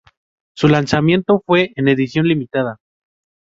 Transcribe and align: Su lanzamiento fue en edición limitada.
Su 0.57 0.67
lanzamiento 0.67 1.43
fue 1.45 1.73
en 1.75 1.87
edición 1.87 2.25
limitada. 2.27 2.79